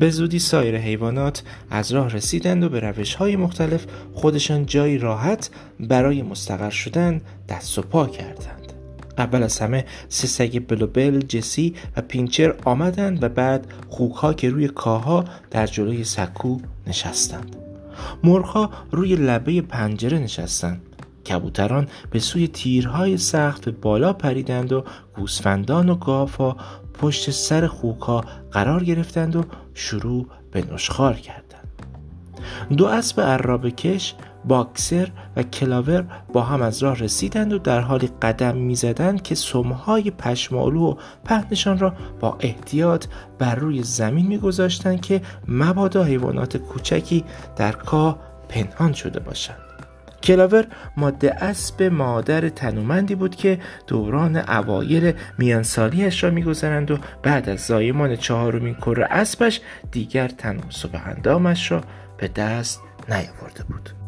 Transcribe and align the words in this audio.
به 0.00 0.10
زودی 0.10 0.38
سایر 0.38 0.76
حیوانات 0.76 1.42
از 1.70 1.92
راه 1.92 2.08
رسیدند 2.08 2.64
و 2.64 2.68
به 2.68 2.80
روش 2.80 3.14
های 3.14 3.36
مختلف 3.36 3.86
خودشان 4.14 4.66
جایی 4.66 4.98
راحت 4.98 5.50
برای 5.80 6.22
مستقر 6.22 6.70
شدن 6.70 7.20
دست 7.48 7.78
و 7.78 7.82
پا 7.82 8.06
کردند. 8.06 8.72
اول 9.18 9.42
از 9.42 9.58
همه 9.58 9.84
سه 10.08 10.26
سگ 10.26 10.66
بلوبل، 10.66 11.20
جسی 11.20 11.74
و 11.96 12.00
پینچر 12.00 12.54
آمدند 12.64 13.22
و 13.22 13.28
بعد 13.28 13.66
خوکها 13.88 14.34
که 14.34 14.50
روی 14.50 14.68
کاها 14.68 15.24
در 15.50 15.66
جلوی 15.66 16.04
سکو 16.04 16.58
نشستند. 16.86 17.56
مرغها 18.24 18.70
روی 18.90 19.16
لبه 19.16 19.62
پنجره 19.62 20.18
نشستند. 20.18 20.82
کبوتران 21.28 21.88
به 22.10 22.18
سوی 22.18 22.48
تیرهای 22.48 23.16
سخت 23.16 23.68
بالا 23.68 24.12
پریدند 24.12 24.72
و 24.72 24.84
گوسفندان 25.16 25.88
و 25.88 25.94
گاوها 25.94 26.56
پشت 27.00 27.30
سر 27.30 27.66
خوکها 27.66 28.24
قرار 28.50 28.84
گرفتند 28.84 29.36
و 29.36 29.44
شروع 29.74 30.26
به 30.52 30.72
نشخار 30.72 31.14
کردند. 31.14 31.82
دو 32.76 32.86
اسب 32.86 33.20
عرابه 33.20 33.70
کش 33.70 34.14
باکسر 34.44 35.08
و 35.36 35.42
کلاور 35.42 36.06
با 36.32 36.42
هم 36.42 36.62
از 36.62 36.82
راه 36.82 36.98
رسیدند 36.98 37.52
و 37.52 37.58
در 37.58 37.80
حالی 37.80 38.10
قدم 38.22 38.56
می‌زدند 38.56 39.22
که 39.22 39.34
سمهای 39.34 40.10
پشمالو 40.10 40.80
و 40.80 40.94
پهنشان 41.24 41.78
را 41.78 41.94
با 42.20 42.36
احتیاط 42.40 43.06
بر 43.38 43.54
روی 43.54 43.82
زمین 43.82 44.26
میگذاشتند 44.26 45.00
که 45.00 45.22
مبادا 45.48 46.04
حیوانات 46.04 46.56
کوچکی 46.56 47.24
در 47.56 47.72
کاه 47.72 48.18
پنهان 48.48 48.92
شده 48.92 49.20
باشند. 49.20 49.69
کلاور 50.30 50.66
ماده 50.96 51.34
اسب 51.34 51.82
مادر 51.82 52.48
تنومندی 52.48 53.14
بود 53.14 53.36
که 53.36 53.58
دوران 53.86 54.36
اوایل 54.36 55.12
میانسالیش 55.38 56.24
را 56.24 56.30
میگذرند 56.30 56.90
و 56.90 56.98
بعد 57.22 57.48
از 57.48 57.60
زایمان 57.60 58.16
چهارمین 58.16 58.74
کره 58.74 59.04
اسبش 59.10 59.60
دیگر 59.92 60.28
تناسب 60.28 61.00
اندامش 61.06 61.72
را 61.72 61.80
به 62.18 62.28
دست 62.28 62.80
نیاورده 63.08 63.64
بود. 63.68 63.99